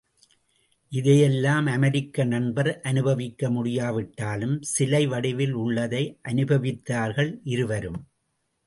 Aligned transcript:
இதை 0.91 1.19
எல்லாம் 1.19 1.65
அமெரிக்க 1.65 2.23
நண்பர் 2.23 2.81
அனுபவிக்க 2.81 3.49
முடியாவிட்டாலும், 3.49 4.61
சிலை 4.61 5.07
வடிவில் 5.07 5.53
உள்ளதை 5.53 6.19
அனுபவித்தார்கள் 6.29 7.39
இருவரும். 7.43 8.01